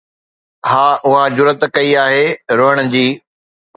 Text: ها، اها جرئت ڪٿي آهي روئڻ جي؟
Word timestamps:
ها، 0.69 0.83
اها 1.07 1.21
جرئت 1.37 1.61
ڪٿي 1.75 1.89
آهي 2.05 2.25
روئڻ 2.59 2.77
جي؟ 2.93 3.07